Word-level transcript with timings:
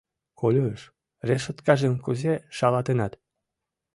—Колюш, 0.39 0.81
решоткажым 1.27 1.93
кузе 2.05 2.33
шалатенат? 2.57 3.13